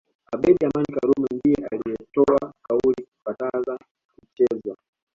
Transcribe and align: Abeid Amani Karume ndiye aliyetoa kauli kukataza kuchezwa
Abeid 0.33 0.57
Amani 0.63 0.91
Karume 0.95 1.27
ndiye 1.35 1.67
aliyetoa 1.71 2.53
kauli 2.63 3.05
kukataza 3.17 3.77
kuchezwa 4.19 4.75